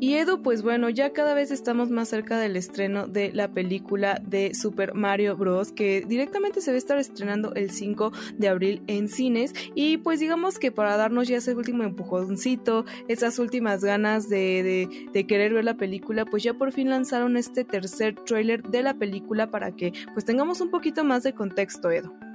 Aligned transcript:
Y 0.00 0.14
Edu, 0.14 0.42
pues 0.42 0.62
bueno, 0.62 0.90
ya 0.90 1.12
cada 1.12 1.34
vez 1.34 1.50
estamos 1.50 1.90
más 1.90 2.08
cerca 2.08 2.38
del 2.38 2.56
estreno 2.56 3.08
de 3.08 3.32
la 3.32 3.48
película 3.48 4.20
de 4.24 4.54
Super 4.54 4.94
Mario 4.94 5.36
Bros. 5.36 5.72
que 5.72 6.04
directamente 6.06 6.60
se 6.60 6.70
va 6.70 6.76
a 6.76 6.78
estar 6.78 6.98
estrenando 6.98 7.52
el 7.54 7.70
5 7.70 8.12
de 8.36 8.48
abril 8.48 8.82
en 8.86 9.08
cines. 9.08 9.52
Y 9.74 9.96
pues 9.98 10.20
digamos 10.20 10.58
que 10.58 10.70
para 10.70 10.96
darnos 10.96 11.26
ya 11.26 11.38
ese 11.38 11.54
último 11.54 11.82
empujoncito, 11.82 12.84
esas 13.08 13.38
últimas 13.40 13.82
ganas 13.82 14.28
de, 14.28 14.62
de, 14.62 15.10
de 15.12 15.26
querer 15.26 15.52
ver 15.52 15.64
la 15.64 15.74
película, 15.74 16.24
pues 16.24 16.44
ya 16.44 16.54
por 16.54 16.72
fin 16.72 16.90
lanzaron 16.90 17.36
este 17.36 17.64
tercer 17.64 18.14
tráiler 18.24 18.62
de 18.62 18.82
la 18.82 18.94
película 18.94 19.50
para 19.50 19.72
que 19.72 19.92
pues 20.12 20.24
tengamos 20.24 20.60
un 20.60 20.70
poquito 20.70 21.02
más 21.02 21.24
de 21.24 21.32
contexto, 21.32 21.90
Edu. 21.90 22.27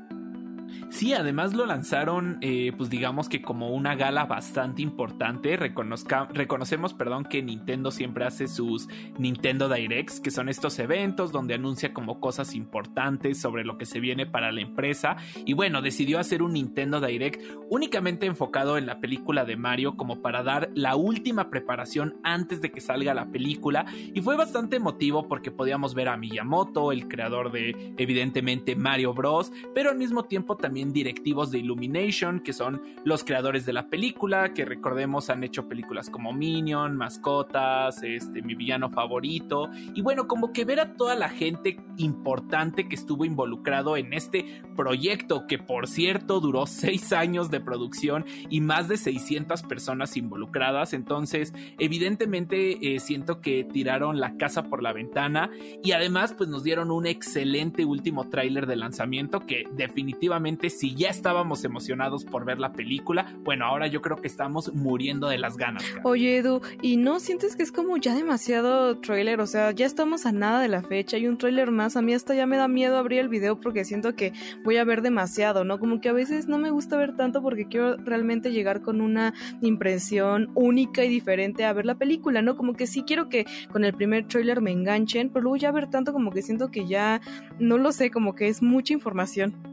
Sí, 0.90 1.14
además 1.14 1.54
lo 1.54 1.66
lanzaron, 1.66 2.38
eh, 2.42 2.72
pues 2.78 2.90
digamos 2.90 3.30
que 3.30 3.42
como 3.42 3.70
una 3.70 3.96
gala 3.96 4.26
bastante 4.26 4.82
importante. 4.82 5.58
Reconozca, 5.58 6.28
reconocemos, 6.34 6.94
perdón, 6.94 7.26
que 7.26 7.42
Nintendo 7.42 7.92
siempre 7.92 8.26
hace 8.26 8.48
sus 8.48 8.88
Nintendo 9.18 9.70
Directs, 9.70 10.20
que 10.20 10.32
son 10.32 10.50
estos 10.50 10.78
eventos 10.80 11.32
donde 11.32 11.56
anuncia 11.56 11.94
como 11.94 12.20
cosas 12.20 12.56
importantes 12.56 13.40
sobre 13.40 13.64
lo 13.64 13.78
que 13.78 13.86
se 13.86 14.00
viene 14.00 14.26
para 14.26 14.52
la 14.52 14.62
empresa. 14.62 15.18
Y 15.46 15.54
bueno, 15.54 15.82
decidió 15.82 16.20
hacer 16.20 16.42
un 16.42 16.54
Nintendo 16.54 17.02
Direct 17.02 17.42
únicamente 17.70 18.26
enfocado 18.26 18.78
en 18.78 18.86
la 18.86 19.00
película 19.00 19.46
de 19.46 19.56
Mario, 19.56 19.96
como 19.98 20.22
para 20.22 20.44
dar 20.44 20.70
la 20.76 20.96
última 20.96 21.50
preparación 21.50 22.18
antes 22.24 22.62
de 22.62 22.72
que 22.72 22.82
salga 22.82 23.14
la 23.14 23.32
película. 23.32 23.86
Y 24.14 24.22
fue 24.22 24.36
bastante 24.36 24.78
emotivo 24.78 25.28
porque 25.28 25.52
podíamos 25.52 25.96
ver 25.96 26.10
a 26.10 26.18
Miyamoto, 26.18 26.92
el 26.92 27.08
creador 27.08 27.52
de 27.52 27.94
evidentemente 27.98 28.76
Mario 28.76 29.14
Bros, 29.14 29.52
pero 29.74 29.90
al 29.90 29.98
mismo 29.98 30.26
tiempo 30.26 30.58
también 30.64 30.94
directivos 30.94 31.52
de 31.52 31.58
Illumination, 31.58 32.40
que 32.40 32.54
son 32.54 32.82
los 33.04 33.26
creadores 33.26 33.66
de 33.66 33.74
la 33.74 33.90
película, 33.90 34.54
que 34.54 34.64
recordemos 34.64 35.30
han 35.30 35.44
hecho 35.44 35.68
películas 35.68 36.10
como 36.10 36.32
Minion, 36.32 36.96
Mascotas, 36.96 38.02
este, 38.02 38.42
mi 38.42 38.56
villano 38.56 38.90
favorito, 38.90 39.70
y 39.94 40.02
bueno, 40.02 40.26
como 40.26 40.54
que 40.54 40.64
ver 40.64 40.80
a 40.80 40.94
toda 40.94 41.16
la 41.16 41.28
gente 41.28 41.82
importante 41.98 42.88
que 42.88 42.96
estuvo 42.96 43.26
involucrado 43.26 43.98
en 43.98 44.14
este 44.14 44.62
proyecto, 44.78 45.48
que 45.48 45.60
por 45.60 45.90
cierto 45.90 46.40
duró 46.40 46.66
seis 46.66 47.12
años 47.12 47.52
de 47.52 47.60
producción 47.60 48.24
y 48.50 48.62
más 48.62 48.88
de 48.88 48.96
600 48.96 49.64
personas 49.64 50.16
involucradas, 50.16 50.94
entonces 50.94 51.54
evidentemente 51.78 52.96
eh, 52.96 53.02
siento 53.02 53.42
que 53.42 53.66
tiraron 53.66 54.22
la 54.22 54.38
casa 54.38 54.64
por 54.64 54.82
la 54.82 54.94
ventana 54.94 55.50
y 55.84 55.92
además 55.92 56.34
pues 56.38 56.48
nos 56.48 56.64
dieron 56.64 56.90
un 56.90 57.06
excelente 57.06 57.84
último 57.84 58.30
tráiler 58.30 58.66
de 58.66 58.78
lanzamiento 58.78 59.42
que 59.42 59.66
definitivamente 59.74 60.43
si 60.70 60.94
ya 60.96 61.10
estábamos 61.10 61.64
emocionados 61.64 62.26
por 62.26 62.46
ver 62.46 62.60
la 62.60 62.74
película, 62.74 63.34
bueno, 63.44 63.66
ahora 63.66 63.88
yo 63.88 64.02
creo 64.02 64.18
que 64.18 64.28
estamos 64.28 64.74
muriendo 64.74 65.28
de 65.30 65.38
las 65.38 65.58
ganas. 65.58 65.84
Oye, 66.04 66.38
Edu, 66.38 66.62
¿y 66.82 66.98
no 66.98 67.20
sientes 67.20 67.56
que 67.56 67.64
es 67.64 67.72
como 67.72 67.98
ya 67.98 68.14
demasiado 68.14 68.98
trailer? 69.00 69.40
O 69.40 69.48
sea, 69.48 69.72
ya 69.72 69.86
estamos 69.86 70.26
a 70.26 70.32
nada 70.32 70.62
de 70.62 70.68
la 70.68 70.84
fecha, 70.84 71.18
hay 71.18 71.28
un 71.28 71.38
trailer 71.38 71.72
más. 71.72 71.96
A 71.96 72.02
mí 72.02 72.14
hasta 72.14 72.36
ya 72.36 72.46
me 72.46 72.58
da 72.58 72.68
miedo 72.68 72.98
abrir 72.98 73.20
el 73.20 73.30
video 73.30 73.60
porque 73.60 73.86
siento 73.86 74.16
que 74.16 74.34
voy 74.64 74.78
a 74.78 74.84
ver 74.84 75.02
demasiado, 75.02 75.64
¿no? 75.64 75.80
Como 75.80 76.02
que 76.02 76.10
a 76.10 76.14
veces 76.14 76.48
no 76.48 76.58
me 76.58 76.72
gusta 76.72 76.98
ver 76.98 77.16
tanto 77.16 77.42
porque 77.42 77.68
quiero 77.68 77.98
realmente 77.98 78.52
llegar 78.52 78.82
con 78.82 79.02
una 79.02 79.34
impresión 79.62 80.52
única 80.56 81.04
y 81.04 81.10
diferente 81.10 81.66
a 81.66 81.74
ver 81.74 81.86
la 81.86 81.96
película, 81.96 82.42
¿no? 82.42 82.56
Como 82.56 82.74
que 82.74 82.88
sí 82.88 83.04
quiero 83.04 83.30
que 83.30 83.46
con 83.72 83.86
el 83.86 83.94
primer 83.94 84.28
trailer 84.28 84.62
me 84.62 84.72
enganchen, 84.72 85.30
pero 85.30 85.44
luego 85.44 85.58
ya 85.58 85.72
ver 85.72 85.90
tanto 85.90 86.14
como 86.14 86.32
que 86.32 86.42
siento 86.42 86.70
que 86.70 86.86
ya, 86.86 87.22
no 87.60 87.78
lo 87.78 87.92
sé, 87.92 88.12
como 88.12 88.36
que 88.36 88.48
es 88.48 88.62
mucha 88.62 88.94
información. 88.94 89.73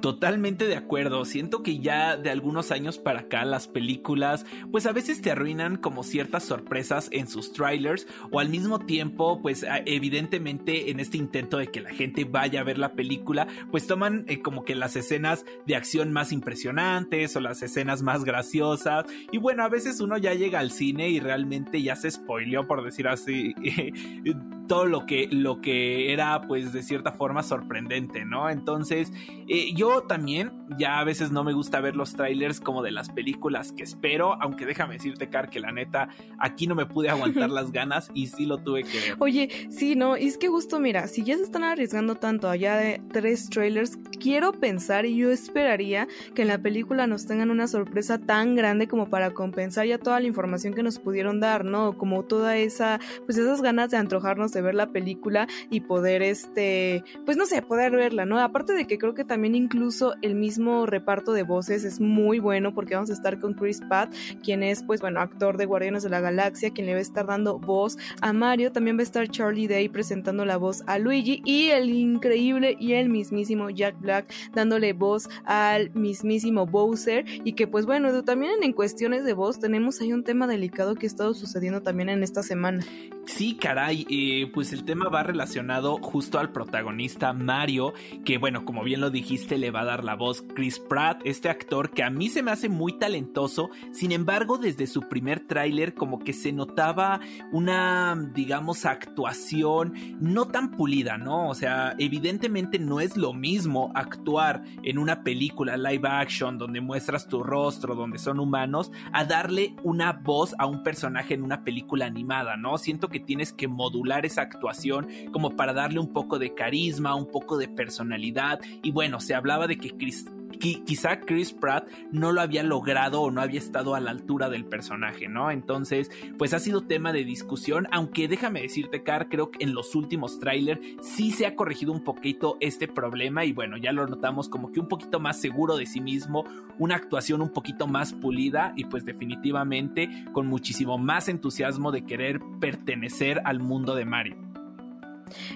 Totalmente 0.00 0.68
de 0.68 0.76
acuerdo, 0.76 1.24
siento 1.24 1.64
que 1.64 1.80
ya 1.80 2.16
de 2.16 2.30
algunos 2.30 2.70
años 2.70 2.98
para 2.98 3.20
acá 3.20 3.44
las 3.44 3.66
películas 3.66 4.46
pues 4.70 4.86
a 4.86 4.92
veces 4.92 5.20
te 5.20 5.32
arruinan 5.32 5.76
como 5.76 6.04
ciertas 6.04 6.44
sorpresas 6.44 7.08
en 7.10 7.26
sus 7.26 7.52
trailers 7.52 8.06
o 8.30 8.38
al 8.38 8.48
mismo 8.48 8.78
tiempo 8.78 9.42
pues 9.42 9.66
evidentemente 9.86 10.92
en 10.92 11.00
este 11.00 11.16
intento 11.16 11.58
de 11.58 11.66
que 11.66 11.80
la 11.80 11.90
gente 11.90 12.24
vaya 12.24 12.60
a 12.60 12.64
ver 12.64 12.78
la 12.78 12.92
película 12.92 13.48
pues 13.72 13.88
toman 13.88 14.24
eh, 14.28 14.40
como 14.40 14.64
que 14.64 14.76
las 14.76 14.94
escenas 14.94 15.44
de 15.66 15.74
acción 15.74 16.12
más 16.12 16.30
impresionantes 16.30 17.34
o 17.34 17.40
las 17.40 17.60
escenas 17.64 18.00
más 18.00 18.22
graciosas. 18.22 19.04
Y 19.32 19.38
bueno 19.38 19.64
a 19.64 19.68
veces 19.68 20.00
uno 20.00 20.16
ya 20.16 20.32
llega 20.32 20.60
al 20.60 20.70
cine 20.70 21.08
y 21.08 21.18
realmente 21.18 21.82
ya 21.82 21.96
se 21.96 22.08
spoileó 22.08 22.68
por 22.68 22.84
decir 22.84 23.08
así 23.08 23.52
todo 24.68 24.84
lo 24.84 25.06
que 25.06 25.28
lo 25.32 25.60
que 25.60 26.12
era 26.12 26.42
pues 26.42 26.72
de 26.72 26.82
cierta 26.82 27.10
forma 27.10 27.42
sorprendente 27.42 28.26
no 28.26 28.50
entonces 28.50 29.10
eh, 29.48 29.72
yo 29.74 29.87
también 30.06 30.52
ya 30.78 31.00
a 31.00 31.04
veces 31.04 31.30
no 31.30 31.44
me 31.44 31.52
gusta 31.52 31.80
ver 31.80 31.96
los 31.96 32.12
trailers 32.12 32.60
como 32.60 32.82
de 32.82 32.90
las 32.90 33.08
películas 33.10 33.72
que 33.72 33.82
espero, 33.82 34.40
aunque 34.40 34.66
déjame 34.66 34.94
decirte, 34.94 35.28
Car, 35.28 35.48
que 35.48 35.60
la 35.60 35.72
neta, 35.72 36.08
aquí 36.38 36.66
no 36.66 36.74
me 36.74 36.86
pude 36.86 37.08
aguantar 37.08 37.50
las 37.50 37.72
ganas 37.72 38.10
y 38.14 38.26
sí 38.26 38.46
lo 38.46 38.58
tuve 38.58 38.84
que 38.84 39.00
ver. 39.00 39.16
Oye, 39.18 39.48
sí, 39.70 39.96
no, 39.96 40.16
y 40.16 40.26
es 40.26 40.38
que 40.38 40.48
justo, 40.48 40.78
mira, 40.78 41.06
si 41.08 41.24
ya 41.24 41.36
se 41.36 41.42
están 41.42 41.64
arriesgando 41.64 42.16
tanto 42.16 42.48
allá 42.48 42.76
de 42.76 43.00
tres 43.12 43.48
trailers, 43.48 43.98
quiero 44.20 44.52
pensar 44.52 45.06
y 45.06 45.16
yo 45.16 45.30
esperaría 45.30 46.06
que 46.34 46.42
en 46.42 46.48
la 46.48 46.58
película 46.58 47.06
nos 47.06 47.26
tengan 47.26 47.50
una 47.50 47.66
sorpresa 47.66 48.18
tan 48.18 48.54
grande 48.54 48.88
como 48.88 49.08
para 49.08 49.32
compensar 49.32 49.86
ya 49.86 49.98
toda 49.98 50.20
la 50.20 50.26
información 50.26 50.74
que 50.74 50.82
nos 50.82 50.98
pudieron 50.98 51.40
dar, 51.40 51.64
¿no? 51.64 51.96
Como 51.96 52.24
toda 52.24 52.56
esa, 52.56 53.00
pues 53.24 53.38
esas 53.38 53.62
ganas 53.62 53.90
de 53.90 53.96
antojarnos 53.96 54.52
de 54.52 54.62
ver 54.62 54.74
la 54.74 54.92
película 54.92 55.48
y 55.70 55.80
poder, 55.80 56.22
este, 56.22 57.04
pues 57.24 57.36
no 57.36 57.46
sé, 57.46 57.62
poder 57.62 57.92
verla, 57.92 58.24
¿no? 58.26 58.38
Aparte 58.38 58.74
de 58.74 58.86
que 58.86 58.98
creo 58.98 59.14
que 59.14 59.24
también 59.24 59.54
incluso 59.54 59.77
incluso 59.78 60.16
el 60.22 60.34
mismo 60.34 60.86
reparto 60.86 61.32
de 61.32 61.44
voces 61.44 61.84
es 61.84 62.00
muy 62.00 62.40
bueno 62.40 62.74
porque 62.74 62.96
vamos 62.96 63.10
a 63.10 63.12
estar 63.12 63.38
con 63.38 63.54
Chris 63.54 63.80
Pratt, 63.88 64.12
quien 64.42 64.64
es 64.64 64.82
pues 64.82 65.00
bueno 65.00 65.20
actor 65.20 65.56
de 65.56 65.66
Guardianes 65.66 66.02
de 66.02 66.10
la 66.10 66.18
Galaxia, 66.20 66.72
quien 66.72 66.88
le 66.88 66.94
va 66.94 66.98
a 66.98 67.02
estar 67.02 67.26
dando 67.26 67.60
voz 67.60 67.96
a 68.20 68.32
Mario, 68.32 68.72
también 68.72 68.96
va 68.96 69.02
a 69.02 69.04
estar 69.04 69.28
Charlie 69.28 69.68
Day 69.68 69.88
presentando 69.88 70.44
la 70.44 70.56
voz 70.56 70.82
a 70.88 70.98
Luigi 70.98 71.42
y 71.44 71.68
el 71.68 71.90
increíble 71.90 72.76
y 72.80 72.94
el 72.94 73.08
mismísimo 73.08 73.70
Jack 73.70 74.00
Black 74.00 74.34
dándole 74.52 74.94
voz 74.94 75.28
al 75.44 75.90
mismísimo 75.94 76.66
Bowser 76.66 77.24
y 77.44 77.52
que 77.52 77.68
pues 77.68 77.86
bueno, 77.86 78.24
también 78.24 78.64
en 78.64 78.72
cuestiones 78.72 79.24
de 79.24 79.32
voz 79.32 79.60
tenemos 79.60 80.00
ahí 80.00 80.12
un 80.12 80.24
tema 80.24 80.48
delicado 80.48 80.96
que 80.96 81.06
ha 81.06 81.08
estado 81.08 81.34
sucediendo 81.34 81.82
también 81.82 82.08
en 82.08 82.24
esta 82.24 82.42
semana. 82.42 82.84
Sí, 83.26 83.56
caray, 83.56 84.06
eh, 84.10 84.50
pues 84.52 84.72
el 84.72 84.84
tema 84.84 85.08
va 85.08 85.22
relacionado 85.22 85.98
justo 85.98 86.40
al 86.40 86.50
protagonista 86.50 87.32
Mario, 87.32 87.92
que 88.24 88.38
bueno, 88.38 88.64
como 88.64 88.82
bien 88.82 89.00
lo 89.00 89.10
dijiste, 89.10 89.58
le 89.58 89.67
va 89.70 89.80
a 89.80 89.84
dar 89.84 90.04
la 90.04 90.14
voz 90.14 90.44
Chris 90.54 90.78
Pratt, 90.78 91.20
este 91.24 91.48
actor 91.48 91.90
que 91.90 92.02
a 92.02 92.10
mí 92.10 92.28
se 92.28 92.42
me 92.42 92.50
hace 92.50 92.68
muy 92.68 92.98
talentoso, 92.98 93.70
sin 93.92 94.12
embargo 94.12 94.58
desde 94.58 94.86
su 94.86 95.02
primer 95.08 95.40
tráiler 95.40 95.94
como 95.94 96.18
que 96.18 96.32
se 96.32 96.52
notaba 96.52 97.20
una, 97.52 98.16
digamos, 98.34 98.84
actuación 98.84 99.94
no 100.20 100.46
tan 100.46 100.70
pulida, 100.70 101.18
¿no? 101.18 101.48
O 101.48 101.54
sea, 101.54 101.94
evidentemente 101.98 102.78
no 102.78 103.00
es 103.00 103.16
lo 103.16 103.32
mismo 103.32 103.92
actuar 103.94 104.62
en 104.82 104.98
una 104.98 105.22
película 105.22 105.76
live 105.76 106.08
action 106.08 106.58
donde 106.58 106.80
muestras 106.80 107.28
tu 107.28 107.42
rostro, 107.42 107.94
donde 107.94 108.18
son 108.18 108.40
humanos, 108.40 108.90
a 109.12 109.24
darle 109.24 109.74
una 109.82 110.12
voz 110.12 110.54
a 110.58 110.66
un 110.66 110.82
personaje 110.82 111.34
en 111.34 111.42
una 111.42 111.64
película 111.64 112.06
animada, 112.06 112.56
¿no? 112.56 112.78
Siento 112.78 113.08
que 113.08 113.20
tienes 113.20 113.52
que 113.52 113.68
modular 113.68 114.26
esa 114.26 114.42
actuación 114.42 115.08
como 115.32 115.56
para 115.56 115.72
darle 115.72 116.00
un 116.00 116.12
poco 116.12 116.38
de 116.38 116.54
carisma, 116.54 117.14
un 117.14 117.30
poco 117.30 117.56
de 117.56 117.68
personalidad 117.68 118.60
y 118.82 118.90
bueno, 118.90 119.20
se 119.20 119.34
hablaba 119.34 119.57
de 119.66 119.78
que 119.78 119.90
Chris 119.96 120.26
quizá 120.58 121.20
Chris 121.20 121.52
Pratt 121.52 121.88
no 122.10 122.32
lo 122.32 122.40
había 122.40 122.62
logrado 122.62 123.22
o 123.22 123.30
no 123.30 123.40
había 123.40 123.60
estado 123.60 123.94
a 123.94 124.00
la 124.00 124.10
altura 124.10 124.48
del 124.48 124.64
personaje, 124.64 125.28
¿no? 125.28 125.50
Entonces, 125.50 126.10
pues 126.36 126.52
ha 126.54 126.58
sido 126.58 126.82
tema 126.82 127.12
de 127.12 127.24
discusión, 127.24 127.86
aunque 127.90 128.28
déjame 128.28 128.62
decirte, 128.62 129.02
Car, 129.02 129.28
creo 129.28 129.50
que 129.50 129.64
en 129.64 129.74
los 129.74 129.94
últimos 129.94 130.38
trailers 130.38 130.80
sí 131.00 131.30
se 131.30 131.46
ha 131.46 131.54
corregido 131.54 131.92
un 131.92 132.02
poquito 132.02 132.56
este 132.60 132.88
problema 132.88 133.44
y 133.44 133.52
bueno, 133.52 133.76
ya 133.76 133.92
lo 133.92 134.06
notamos 134.06 134.48
como 134.48 134.72
que 134.72 134.80
un 134.80 134.88
poquito 134.88 135.20
más 135.20 135.40
seguro 135.40 135.76
de 135.76 135.86
sí 135.86 136.00
mismo, 136.00 136.44
una 136.78 136.96
actuación 136.96 137.40
un 137.40 137.52
poquito 137.52 137.86
más 137.86 138.12
pulida 138.12 138.72
y 138.76 138.84
pues 138.84 139.04
definitivamente 139.04 140.08
con 140.32 140.46
muchísimo 140.46 140.98
más 140.98 141.28
entusiasmo 141.28 141.92
de 141.92 142.04
querer 142.04 142.40
pertenecer 142.60 143.40
al 143.44 143.60
mundo 143.60 143.94
de 143.94 144.04
Mario. 144.04 144.48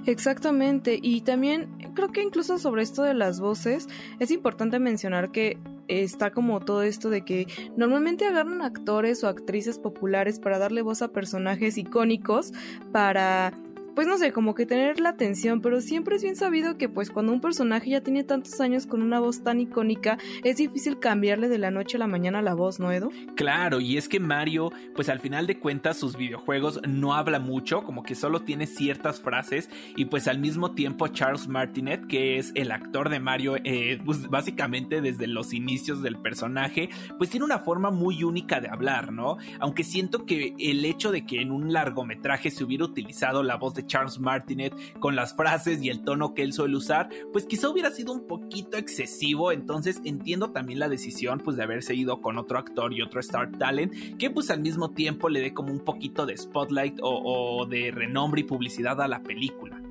Exactamente, 0.06 0.98
y 1.00 1.22
también 1.22 1.81
creo 1.94 2.09
que 2.09 2.23
incluso 2.23 2.59
sobre 2.59 2.83
esto 2.83 3.03
de 3.03 3.15
las 3.15 3.41
voces 3.41 3.89
es 4.19 4.31
importante 4.31 4.79
mencionar 4.79 5.31
que 5.31 5.59
está 5.89 6.31
como 6.31 6.61
todo 6.61 6.83
esto 6.83 7.11
de 7.11 7.23
que 7.23 7.47
normalmente 7.77 8.27
agarran 8.27 8.62
actores 8.62 9.23
o 9.25 9.29
actrices 9.29 9.79
populares 9.79 10.39
para 10.39 10.59
darle 10.59 10.83
voz 10.83 11.03
a 11.03 11.09
personajes 11.09 11.77
icónicos 11.79 12.53
para 12.93 13.53
pues 13.94 14.06
no 14.06 14.19
sé, 14.19 14.33
como 14.33 14.55
que 14.55 14.67
tener 14.67 15.00
la 15.00 15.11
atención, 15.11 15.61
pero 15.61 15.81
siempre 15.81 16.17
es 16.17 16.23
bien 16.23 16.37
sabido 16.37 16.77
que 16.79 16.89
pues 16.89 17.11
cuando 17.11 17.33
un 17.33 17.41
personaje 17.41 17.91
ya 17.91 18.00
tiene 18.00 18.25
tantos 18.25 18.61
años 18.61 18.87
con 18.87 19.03
una 19.03 19.21
voz 19.21 19.43
tan 19.43 19.61
icónica, 19.61 20.19
es 20.44 20.56
difícil 20.56 20.99
cambiarle 20.99 21.49
de 21.49 21.59
la 21.59 21.71
noche 21.71 21.97
a 21.97 22.00
la 22.00 22.06
mañana 22.06 22.43
la 22.43 22.55
voz, 22.55 22.81
¿no, 22.81 22.93
Edo? 22.93 23.11
Claro, 23.37 23.81
y 23.81 23.97
es 23.97 24.09
que 24.09 24.21
Mario, 24.21 24.73
pues 24.94 25.09
al 25.09 25.21
final 25.21 25.47
de 25.47 25.59
cuentas 25.59 25.99
sus 25.99 26.17
videojuegos 26.17 26.81
no 26.89 27.15
habla 27.15 27.39
mucho, 27.39 27.83
como 27.85 28.03
que 28.03 28.15
solo 28.15 28.41
tiene 28.41 28.67
ciertas 28.67 29.21
frases, 29.21 29.69
y 29.97 30.06
pues 30.06 30.29
al 30.29 30.39
mismo 30.39 30.73
tiempo 30.73 31.09
Charles 31.09 31.49
Martinet, 31.49 32.06
que 32.06 32.39
es 32.39 32.53
el 32.55 32.71
actor 32.73 33.09
de 33.09 33.21
Mario, 33.21 33.56
eh, 33.65 34.00
pues 34.05 34.29
básicamente 34.29 35.00
desde 35.00 35.27
los 35.27 35.53
inicios 35.53 36.03
del 36.03 36.17
personaje, 36.17 36.89
pues 37.19 37.31
tiene 37.31 37.44
una 37.44 37.59
forma 37.59 37.91
muy 37.91 38.25
única 38.25 38.61
de 38.61 38.69
hablar, 38.69 39.12
¿no? 39.12 39.37
Aunque 39.61 39.85
siento 39.85 40.25
que 40.25 40.55
el 40.59 40.85
hecho 40.85 41.12
de 41.12 41.27
que 41.27 41.41
en 41.41 41.50
un 41.50 41.73
largometraje 41.73 42.50
se 42.50 42.65
hubiera 42.65 42.85
utilizado 42.85 43.43
la 43.43 43.56
voz 43.56 43.75
de 43.75 43.81
Charles 43.87 44.19
Martinet 44.19 44.75
con 44.99 45.17
las 45.17 45.34
frases 45.34 45.82
y 45.82 45.88
el 45.88 46.02
tono 46.02 46.34
que 46.34 46.43
él 46.43 46.52
suele 46.52 46.76
usar, 46.76 47.08
pues 47.32 47.46
quizá 47.46 47.69
hubiera 47.69 47.90
sido 47.90 48.12
un 48.12 48.26
poquito 48.26 48.76
excesivo, 48.76 49.52
entonces 49.52 50.00
entiendo 50.05 50.50
también 50.50 50.79
la 50.79 50.88
decisión 50.88 51.40
pues 51.40 51.56
de 51.56 51.62
haberse 51.62 51.94
ido 51.94 52.20
con 52.20 52.38
otro 52.38 52.58
actor 52.58 52.93
y 52.93 53.02
otro 53.02 53.20
star 53.20 53.50
talent 53.52 53.93
que 54.19 54.31
pues 54.31 54.50
al 54.50 54.61
mismo 54.61 54.90
tiempo 54.90 55.29
le 55.29 55.40
dé 55.40 55.52
como 55.52 55.73
un 55.73 55.81
poquito 55.81 56.26
de 56.26 56.37
spotlight 56.37 57.00
o, 57.02 57.61
o 57.61 57.67
de 57.67 57.90
renombre 57.90 58.43
y 58.43 58.44
publicidad 58.44 59.00
a 59.00 59.08
la 59.08 59.23
película. 59.23 59.81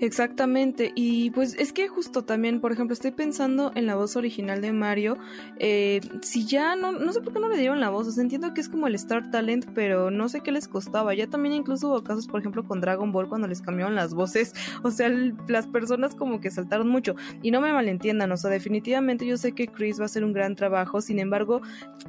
Exactamente, 0.00 0.92
y 0.96 1.30
pues 1.30 1.54
es 1.54 1.72
que 1.72 1.86
justo 1.86 2.24
también, 2.24 2.60
por 2.60 2.72
ejemplo, 2.72 2.92
estoy 2.92 3.12
pensando 3.12 3.70
en 3.76 3.86
la 3.86 3.94
voz 3.94 4.16
original 4.16 4.60
de 4.60 4.72
Mario, 4.72 5.16
eh, 5.60 6.00
si 6.20 6.46
ya 6.46 6.74
no, 6.74 6.92
no 6.92 7.12
sé 7.12 7.20
por 7.20 7.32
qué 7.32 7.38
no 7.38 7.48
le 7.48 7.56
dieron 7.56 7.80
la 7.80 7.90
voz, 7.90 8.08
o 8.08 8.10
sea, 8.10 8.22
entiendo 8.22 8.52
que 8.54 8.60
es 8.60 8.68
como 8.68 8.88
el 8.88 8.96
Star 8.96 9.30
Talent, 9.30 9.66
pero 9.72 10.10
no 10.10 10.28
sé 10.28 10.40
qué 10.40 10.50
les 10.50 10.66
costaba, 10.66 11.14
ya 11.14 11.28
también 11.28 11.54
incluso 11.54 11.88
hubo 11.88 12.02
casos, 12.02 12.26
por 12.26 12.40
ejemplo, 12.40 12.64
con 12.64 12.80
Dragon 12.80 13.12
Ball 13.12 13.28
cuando 13.28 13.46
les 13.46 13.62
cambiaron 13.62 13.94
las 13.94 14.14
voces, 14.14 14.52
o 14.82 14.90
sea, 14.90 15.08
las 15.48 15.68
personas 15.68 16.16
como 16.16 16.40
que 16.40 16.50
saltaron 16.50 16.88
mucho, 16.88 17.14
y 17.40 17.52
no 17.52 17.60
me 17.60 17.72
malentiendan, 17.72 18.32
o 18.32 18.36
sea, 18.36 18.50
definitivamente 18.50 19.26
yo 19.26 19.36
sé 19.36 19.52
que 19.52 19.68
Chris 19.68 20.00
va 20.00 20.02
a 20.02 20.06
hacer 20.06 20.24
un 20.24 20.32
gran 20.32 20.56
trabajo, 20.56 21.00
sin 21.00 21.20
embargo, 21.20 21.62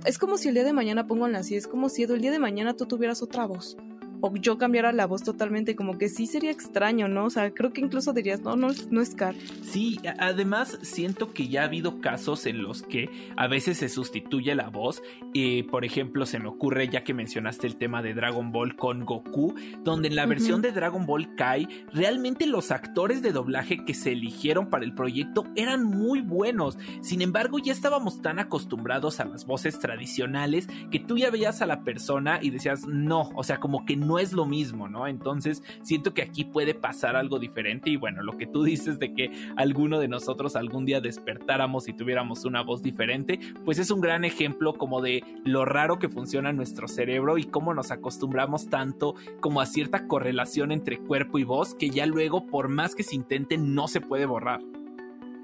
es 0.06 0.18
como 0.18 0.38
si 0.38 0.48
el 0.48 0.56
día 0.56 0.64
de 0.64 0.74
mañana 0.74 1.06
pongo 1.06 1.26
así, 1.26 1.56
es 1.56 1.68
como 1.68 1.90
si 1.90 2.04
el 2.04 2.22
día 2.22 2.32
de 2.32 2.40
mañana 2.40 2.74
tú 2.74 2.86
tuvieras 2.86 3.22
otra 3.22 3.46
voz 3.46 3.78
o 4.22 4.36
yo 4.36 4.58
cambiara 4.58 4.92
la 4.92 5.06
voz 5.06 5.24
totalmente, 5.24 5.76
como 5.76 5.98
que 5.98 6.10
sí 6.10 6.28
sería 6.28 6.52
extraño, 6.52 7.08
¿no? 7.08 7.26
O 7.26 7.30
sea, 7.30 7.54
creo 7.54 7.74
que 7.74 7.82
incluso 7.82 8.14
dirías, 8.14 8.42
no, 8.42 8.56
no, 8.56 8.70
no 8.90 9.02
es 9.02 9.16
Car. 9.16 9.36
Sí, 9.64 10.00
además 10.20 10.78
siento 10.82 11.34
que 11.34 11.48
ya 11.48 11.62
ha 11.62 11.66
habido 11.66 12.02
casos 12.02 12.46
en 12.46 12.64
los 12.64 12.84
que 12.84 13.10
a 13.36 13.48
veces 13.48 13.78
se 13.78 13.90
sustituye 13.90 14.56
la 14.56 14.70
voz. 14.70 15.02
y 15.34 15.64
por 15.64 15.86
ejemplo, 15.86 16.26
se 16.26 16.40
me 16.40 16.48
ocurre, 16.48 16.88
ya 16.90 17.04
que 17.04 17.14
mencionaste 17.14 17.68
el 17.68 17.76
tema 17.76 18.02
de 18.02 18.14
Dragon 18.14 18.52
Ball 18.52 18.76
con 18.76 19.06
Goku, 19.06 19.56
donde 19.84 20.08
en 20.08 20.16
la 20.16 20.26
versión 20.26 20.62
de 20.62 20.72
Dragon 20.72 21.06
Ball 21.06 21.36
Kai, 21.36 21.68
realmente 21.94 22.46
los 22.48 22.72
actores 22.72 23.22
de 23.22 23.32
doblaje 23.32 23.86
que 23.86 23.94
se 23.94 24.12
eligieron 24.12 24.70
para 24.70 24.86
el 24.86 24.94
proyecto 24.94 25.46
eran 25.56 25.84
muy 25.84 26.22
buenos. 26.22 26.78
Sin 27.02 27.22
embargo, 27.22 27.60
ya 27.60 27.74
estábamos 27.74 28.22
tan 28.22 28.40
acostumbrados 28.40 29.20
a 29.20 29.26
las 29.26 29.46
voces 29.46 29.80
tradicionales 29.80 30.68
que 30.92 31.00
tú 31.00 31.18
ya 31.18 31.30
veías 31.30 31.62
a 31.62 31.66
la 31.66 31.84
persona 31.84 32.40
y 32.42 32.50
decías, 32.50 32.86
no, 32.88 33.30
o 33.36 33.44
sea, 33.44 33.58
como 33.58 33.86
que 33.86 33.96
no 34.06 34.20
es 34.20 34.34
lo 34.34 34.46
mismo, 34.46 34.88
¿no? 34.88 35.08
Entonces 35.08 35.64
siento 35.82 36.14
que 36.14 36.22
aquí 36.22 36.46
puede 36.46 36.74
pasar 36.74 37.16
algo 37.16 37.40
diferente 37.40 37.90
y 37.90 37.98
bueno, 37.98 38.24
lo 38.24 38.38
que 38.38 38.48
tú 38.48 38.64
dices 38.64 39.00
de 39.00 39.14
que 39.14 39.32
alguno 39.56 40.00
de 40.00 40.08
nosotros 40.08 40.56
algún 40.56 40.86
día 40.86 41.02
despertáramos 41.02 41.88
y 41.88 41.94
tuviéramos 41.94 42.46
una 42.46 42.62
voz 42.62 42.82
diferente, 42.82 43.40
pues 43.64 43.80
es 43.80 43.92
un 43.92 44.02
gran 44.02 44.24
ejemplo 44.24 44.74
como 44.74 45.02
de 45.02 45.24
lo 45.44 45.66
raro 45.66 46.00
que 46.00 46.10
funciona 46.10 46.54
nuestro 46.54 46.88
cerebro 46.88 47.38
y 47.38 47.44
cómo 47.44 47.74
nos 47.74 47.92
acostumbramos 47.92 48.68
tanto 48.68 49.16
como 49.40 49.62
a 49.62 49.66
cierta 49.66 50.08
correlación 50.08 50.72
entre 50.72 50.98
cuerpo 50.98 51.40
y 51.40 51.44
voz 51.44 51.76
que 51.76 51.90
ya 51.90 52.06
luego 52.06 52.46
por 52.48 52.70
más 52.70 52.96
que 52.96 53.04
se 53.04 53.16
intente 53.16 53.58
no 53.58 53.88
se 53.88 54.02
puede 54.02 54.26
borrar. 54.26 54.62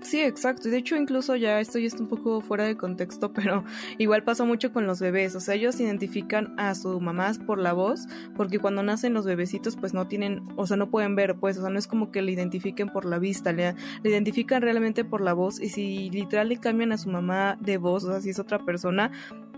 Sí, 0.02 0.20
exacto. 0.22 0.68
Y 0.68 0.72
de 0.72 0.78
hecho, 0.78 0.96
incluso 0.96 1.36
ya 1.36 1.60
esto 1.60 1.78
ya 1.78 1.88
está 1.88 2.02
un 2.02 2.10
poco 2.10 2.42
fuera 2.42 2.66
de 2.66 2.76
contexto, 2.76 3.32
pero 3.34 3.64
igual 3.98 4.24
pasa 4.24 4.44
mucho 4.44 4.74
con 4.74 4.88
los 4.88 5.00
bebés. 5.00 5.36
O 5.36 5.40
sea, 5.40 5.56
ellos 5.56 5.80
identifican 5.80 6.54
a 6.60 6.76
su 6.76 7.00
mamá 7.00 7.32
por 7.46 7.60
la 7.60 7.74
voz, 7.74 8.08
porque 8.36 8.60
cuando 8.60 8.84
nacen 8.84 9.14
los 9.14 9.26
bebecitos, 9.26 9.76
pues 9.76 9.94
no 9.94 10.08
tienen, 10.08 10.44
o 10.56 10.66
sea, 10.66 10.78
no 10.78 10.90
pueden 10.90 11.16
ver, 11.16 11.36
pues, 11.36 11.58
o 11.58 11.62
sea, 11.62 11.70
no 11.70 11.80
es 11.80 11.88
como 11.88 12.12
que 12.12 12.22
le 12.22 12.32
identifiquen 12.32 12.90
por 12.90 13.06
la 13.06 13.20
vista, 13.20 13.54
le, 13.54 13.76
le 14.04 14.10
identifican 14.10 14.62
realmente 14.62 15.06
por 15.06 15.22
la 15.22 15.34
voz. 15.34 15.62
Y 15.62 15.70
si 15.70 16.10
literal 16.10 16.50
le 16.50 16.58
cambian 16.58 16.92
a 16.92 16.98
su 16.98 17.10
mamá 17.10 17.58
de 17.62 17.78
voz, 17.78 18.04
o 18.04 18.12
sea, 18.12 18.22
si 18.22 18.32
es 18.32 18.40
otra 18.40 18.60
persona, 18.60 19.12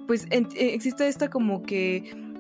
pues 0.08 0.28
eh, 0.30 0.46
existe 0.56 1.08
esta 1.08 1.30
como 1.30 1.64
que 1.64 2.33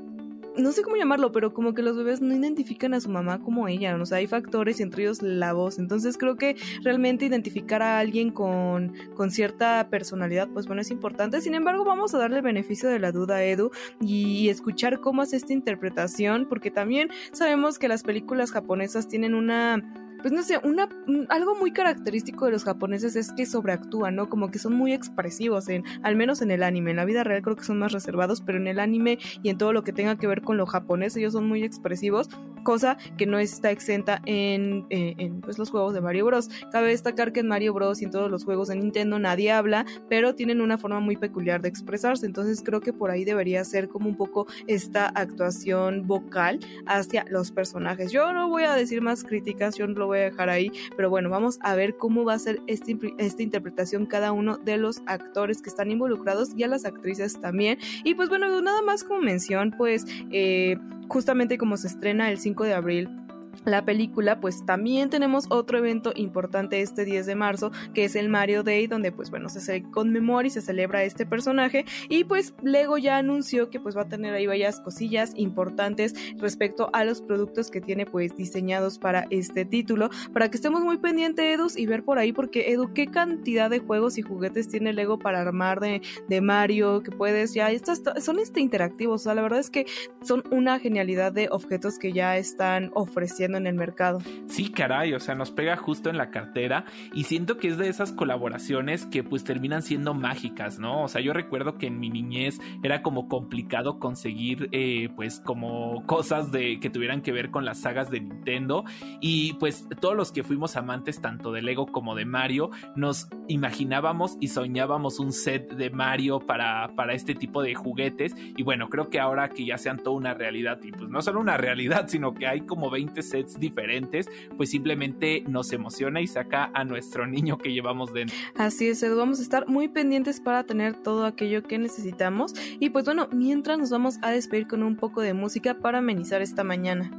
no 0.57 0.71
sé 0.71 0.81
cómo 0.81 0.95
llamarlo, 0.95 1.31
pero 1.31 1.53
como 1.53 1.73
que 1.73 1.81
los 1.81 1.97
bebés 1.97 2.21
no 2.21 2.33
identifican 2.33 2.93
a 2.93 2.99
su 2.99 3.09
mamá 3.09 3.41
como 3.41 3.67
ella, 3.67 3.95
o 3.95 4.05
sea, 4.05 4.19
hay 4.19 4.27
factores, 4.27 4.79
entre 4.79 5.03
ellos 5.03 5.21
la 5.21 5.53
voz, 5.53 5.79
entonces 5.79 6.17
creo 6.17 6.35
que 6.35 6.55
realmente 6.83 7.25
identificar 7.25 7.81
a 7.81 7.99
alguien 7.99 8.31
con, 8.31 8.93
con 9.15 9.31
cierta 9.31 9.87
personalidad, 9.89 10.47
pues 10.49 10.67
bueno, 10.67 10.81
es 10.81 10.91
importante, 10.91 11.41
sin 11.41 11.55
embargo, 11.55 11.83
vamos 11.83 12.13
a 12.13 12.17
darle 12.17 12.37
el 12.37 12.43
beneficio 12.43 12.89
de 12.89 12.99
la 12.99 13.11
duda 13.11 13.35
a 13.35 13.43
Edu 13.43 13.71
y 14.01 14.49
escuchar 14.49 14.99
cómo 14.99 15.21
hace 15.21 15.37
esta 15.37 15.53
interpretación, 15.53 16.47
porque 16.47 16.71
también 16.71 17.09
sabemos 17.31 17.79
que 17.79 17.87
las 17.87 18.03
películas 18.03 18.51
japonesas 18.51 19.07
tienen 19.07 19.33
una 19.33 20.02
pues 20.23 20.33
no 20.33 20.41
sé, 20.41 20.57
una, 20.63 20.87
algo 21.27 21.53
muy 21.55 21.73
característico 21.73 22.45
de 22.45 22.51
los 22.53 22.63
japoneses 22.63 23.17
es 23.17 23.33
que 23.33 23.45
sobreactúan, 23.45 24.15
¿no? 24.15 24.29
Como 24.29 24.49
que 24.51 24.57
son 24.57 24.73
muy 24.73 24.93
expresivos, 24.93 25.67
en, 25.67 25.83
al 26.01 26.15
menos 26.15 26.41
en 26.41 26.49
el 26.49 26.63
anime. 26.63 26.91
En 26.91 26.97
la 26.97 27.05
vida 27.05 27.25
real 27.25 27.41
creo 27.41 27.57
que 27.57 27.65
son 27.65 27.77
más 27.77 27.91
reservados, 27.91 28.39
pero 28.39 28.57
en 28.57 28.67
el 28.67 28.79
anime 28.79 29.19
y 29.43 29.49
en 29.49 29.57
todo 29.57 29.73
lo 29.73 29.83
que 29.83 29.91
tenga 29.91 30.17
que 30.17 30.25
ver 30.25 30.41
con 30.41 30.55
lo 30.55 30.65
japonés, 30.65 31.17
ellos 31.17 31.33
son 31.33 31.45
muy 31.45 31.63
expresivos, 31.63 32.29
cosa 32.63 32.97
que 33.17 33.25
no 33.25 33.37
está 33.37 33.69
exenta 33.69 34.21
en, 34.25 34.85
eh, 34.89 35.13
en, 35.17 35.41
pues, 35.41 35.59
los 35.59 35.69
juegos 35.69 35.93
de 35.93 35.99
Mario 35.99 36.25
Bros. 36.25 36.49
Cabe 36.71 36.87
destacar 36.87 37.33
que 37.33 37.41
en 37.41 37.49
Mario 37.49 37.73
Bros. 37.73 38.01
y 38.01 38.05
en 38.05 38.11
todos 38.11 38.31
los 38.31 38.45
juegos 38.45 38.69
de 38.69 38.77
Nintendo 38.77 39.19
nadie 39.19 39.51
habla, 39.51 39.85
pero 40.09 40.35
tienen 40.35 40.61
una 40.61 40.77
forma 40.77 41.01
muy 41.01 41.17
peculiar 41.17 41.61
de 41.61 41.67
expresarse. 41.67 42.25
Entonces 42.25 42.63
creo 42.63 42.79
que 42.79 42.93
por 42.93 43.11
ahí 43.11 43.25
debería 43.25 43.63
ser 43.65 43.89
como 43.89 44.07
un 44.07 44.15
poco 44.15 44.47
esta 44.67 45.07
actuación 45.07 46.07
vocal 46.07 46.61
hacia 46.85 47.25
los 47.29 47.51
personajes. 47.51 48.11
Yo 48.11 48.31
no 48.31 48.47
voy 48.47 48.63
a 48.63 48.73
decir 48.73 49.01
más 49.01 49.25
críticas, 49.25 49.75
yo 49.75 49.85
no 49.85 49.93
lo 49.93 50.07
voy 50.07 50.12
a 50.19 50.23
dejar 50.23 50.49
ahí, 50.49 50.71
pero 50.95 51.09
bueno, 51.09 51.29
vamos 51.29 51.59
a 51.61 51.75
ver 51.75 51.97
cómo 51.97 52.23
va 52.23 52.33
a 52.33 52.39
ser 52.39 52.61
este, 52.67 52.97
esta 53.17 53.43
interpretación 53.43 54.05
cada 54.05 54.31
uno 54.31 54.57
de 54.57 54.77
los 54.77 55.01
actores 55.05 55.61
que 55.61 55.69
están 55.69 55.91
involucrados 55.91 56.49
y 56.55 56.63
a 56.63 56.67
las 56.67 56.85
actrices 56.85 57.39
también. 57.39 57.77
Y 58.03 58.15
pues 58.15 58.29
bueno, 58.29 58.61
nada 58.61 58.81
más 58.81 59.03
como 59.03 59.21
mención, 59.21 59.73
pues 59.77 60.05
eh, 60.31 60.77
justamente 61.07 61.57
como 61.57 61.77
se 61.77 61.87
estrena 61.87 62.29
el 62.31 62.39
5 62.39 62.63
de 62.63 62.73
abril 62.73 63.22
la 63.65 63.85
película, 63.85 64.39
pues 64.39 64.65
también 64.65 65.09
tenemos 65.09 65.45
otro 65.49 65.77
evento 65.77 66.11
importante 66.15 66.81
este 66.81 67.05
10 67.05 67.25
de 67.25 67.35
marzo, 67.35 67.71
que 67.93 68.05
es 68.05 68.15
el 68.15 68.29
Mario 68.29 68.63
Day, 68.63 68.87
donde 68.87 69.11
pues 69.11 69.29
bueno, 69.29 69.49
se 69.49 69.83
conmemora 69.83 70.47
y 70.47 70.51
se 70.51 70.61
celebra 70.61 71.03
este 71.03 71.25
personaje. 71.25 71.85
Y 72.09 72.23
pues 72.23 72.53
Lego 72.61 72.97
ya 72.97 73.17
anunció 73.17 73.69
que 73.69 73.79
pues 73.79 73.95
va 73.95 74.01
a 74.01 74.07
tener 74.07 74.33
ahí 74.33 74.47
varias 74.47 74.79
cosillas 74.79 75.33
importantes 75.35 76.13
respecto 76.37 76.89
a 76.93 77.05
los 77.05 77.21
productos 77.21 77.69
que 77.69 77.81
tiene 77.81 78.05
pues 78.05 78.35
diseñados 78.35 78.99
para 78.99 79.27
este 79.29 79.65
título, 79.65 80.09
para 80.33 80.49
que 80.49 80.57
estemos 80.57 80.81
muy 80.81 80.97
pendientes 80.97 81.45
Edu 81.45 81.67
y 81.75 81.85
ver 81.85 82.03
por 82.03 82.19
ahí 82.19 82.33
porque 82.33 82.71
Edu, 82.71 82.93
qué 82.93 83.07
cantidad 83.07 83.69
de 83.69 83.79
juegos 83.79 84.17
y 84.17 84.21
juguetes 84.21 84.67
tiene 84.67 84.93
Lego 84.93 85.19
para 85.19 85.41
armar 85.41 85.79
de, 85.79 86.01
de 86.27 86.41
Mario, 86.41 87.03
que 87.03 87.11
puedes 87.11 87.53
ya, 87.53 87.71
estas 87.71 88.01
son 88.19 88.39
este 88.39 88.59
interactivos, 88.59 89.21
o 89.21 89.23
sea, 89.23 89.35
la 89.35 89.41
verdad 89.41 89.59
es 89.59 89.69
que 89.69 89.85
son 90.21 90.43
una 90.51 90.79
genialidad 90.79 91.31
de 91.31 91.47
objetos 91.49 91.99
que 91.99 92.11
ya 92.11 92.37
están 92.37 92.91
ofreciendo 92.93 93.42
apareciendo 93.43 93.57
en 93.57 93.67
el 93.67 93.75
mercado. 93.75 94.19
Sí, 94.47 94.69
caray, 94.69 95.13
o 95.13 95.19
sea, 95.19 95.35
nos 95.35 95.51
pega 95.51 95.75
justo 95.75 96.09
en 96.09 96.17
la 96.17 96.31
cartera 96.31 96.85
y 97.13 97.23
siento 97.25 97.57
que 97.57 97.67
es 97.67 97.77
de 97.77 97.89
esas 97.89 98.11
colaboraciones 98.11 99.05
que 99.05 99.23
pues 99.23 99.43
terminan 99.43 99.81
siendo 99.81 100.13
mágicas, 100.13 100.79
¿no? 100.79 101.03
O 101.03 101.07
sea, 101.07 101.21
yo 101.21 101.33
recuerdo 101.33 101.77
que 101.77 101.87
en 101.87 101.99
mi 101.99 102.09
niñez 102.09 102.59
era 102.83 103.01
como 103.01 103.27
complicado 103.27 103.99
conseguir 103.99 104.69
eh, 104.71 105.09
pues 105.15 105.39
como 105.39 106.05
cosas 106.05 106.51
de 106.51 106.79
que 106.79 106.89
tuvieran 106.89 107.21
que 107.21 107.31
ver 107.31 107.51
con 107.51 107.65
las 107.65 107.79
sagas 107.79 108.09
de 108.09 108.21
Nintendo 108.21 108.83
y 109.21 109.53
pues 109.53 109.87
todos 109.99 110.15
los 110.15 110.31
que 110.31 110.43
fuimos 110.43 110.75
amantes 110.75 111.21
tanto 111.21 111.51
de 111.51 111.61
Lego 111.61 111.87
como 111.87 112.15
de 112.15 112.25
Mario 112.25 112.71
nos 112.95 113.27
imaginábamos 113.47 114.37
y 114.39 114.49
soñábamos 114.49 115.19
un 115.19 115.31
set 115.31 115.73
de 115.73 115.89
Mario 115.89 116.39
para, 116.39 116.95
para 116.95 117.13
este 117.13 117.35
tipo 117.35 117.61
de 117.61 117.75
juguetes 117.75 118.35
y 118.37 118.63
bueno, 118.63 118.89
creo 118.89 119.09
que 119.09 119.19
ahora 119.19 119.49
que 119.49 119.65
ya 119.65 119.77
sean 119.77 119.97
toda 119.97 120.15
una 120.15 120.33
realidad 120.33 120.79
y 120.83 120.91
pues 120.91 121.09
no 121.09 121.21
solo 121.21 121.39
una 121.39 121.57
realidad, 121.57 122.07
sino 122.07 122.33
que 122.33 122.47
hay 122.47 122.61
como 122.61 122.89
20 122.89 123.21
sets 123.33 123.59
diferentes, 123.59 124.29
pues 124.55 124.69
simplemente 124.69 125.43
nos 125.47 125.73
emociona 125.73 126.21
y 126.21 126.27
saca 126.27 126.69
a 126.73 126.83
nuestro 126.83 127.25
niño 127.25 127.57
que 127.57 127.73
llevamos 127.73 128.13
dentro. 128.13 128.35
Así 128.55 128.87
es, 128.87 129.01
Edu, 129.01 129.17
vamos 129.17 129.39
a 129.39 129.41
estar 129.41 129.67
muy 129.67 129.87
pendientes 129.87 130.39
para 130.39 130.63
tener 130.63 130.93
todo 131.01 131.25
aquello 131.25 131.63
que 131.63 131.79
necesitamos 131.79 132.53
y 132.79 132.91
pues 132.91 133.05
bueno, 133.05 133.27
mientras 133.31 133.79
nos 133.79 133.89
vamos 133.89 134.19
a 134.21 134.29
despedir 134.29 134.67
con 134.67 134.83
un 134.83 134.95
poco 134.95 135.21
de 135.21 135.33
música 135.33 135.73
para 135.79 135.97
amenizar 135.97 136.43
esta 136.43 136.63
mañana. 136.63 137.11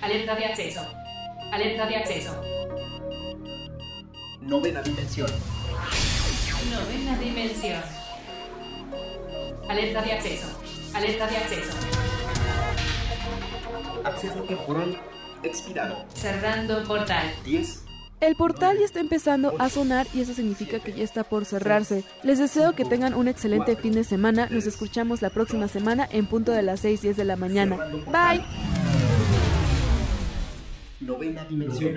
Alerta 0.00 0.34
de 0.36 0.44
acceso. 0.44 0.80
Alerta 1.52 1.86
de 1.86 1.96
acceso. 1.96 2.42
Novena 4.40 4.82
dimensión. 4.82 5.59
Novena 6.68 7.18
dimensión. 7.18 7.82
Alerta 9.68 10.02
de 10.02 10.12
acceso. 10.12 10.46
Alerta 10.94 11.26
de 11.26 11.36
acceso. 11.38 11.72
Acceso 14.04 14.42
temporal 14.42 15.00
expirado. 15.42 16.04
Cerrando 16.14 16.84
portal. 16.84 17.32
10. 17.44 17.84
El 18.20 18.36
portal 18.36 18.76
ya 18.78 18.84
está 18.84 19.00
empezando 19.00 19.54
a 19.58 19.70
sonar 19.70 20.06
y 20.12 20.20
eso 20.20 20.34
significa 20.34 20.80
que 20.80 20.92
ya 20.92 21.02
está 21.02 21.24
por 21.24 21.46
cerrarse. 21.46 22.04
Les 22.22 22.38
deseo 22.38 22.74
que 22.74 22.84
tengan 22.84 23.14
un 23.14 23.28
excelente 23.28 23.76
fin 23.76 23.92
de 23.92 24.04
semana. 24.04 24.48
Nos 24.50 24.66
escuchamos 24.66 25.22
la 25.22 25.30
próxima 25.30 25.68
semana 25.68 26.06
en 26.12 26.26
punto 26.26 26.52
de 26.52 26.62
las 26.62 26.80
6 26.80 27.00
10 27.00 27.16
de 27.16 27.24
la 27.24 27.36
mañana. 27.36 27.76
Bye. 28.06 28.44
Novena 31.00 31.44
dimensión. 31.44 31.96